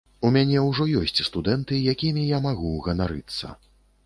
У 0.27 0.29
мяне 0.35 0.61
ўжо 0.69 0.87
ёсць 1.01 1.21
студэнты, 1.27 1.77
якімі 1.93 2.25
я 2.31 2.41
магу 2.47 2.73
ганарыцца. 2.89 3.53